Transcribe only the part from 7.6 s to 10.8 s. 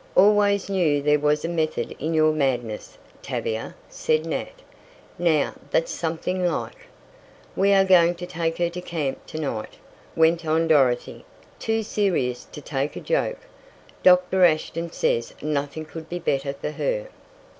are going to take her to camp to night," went on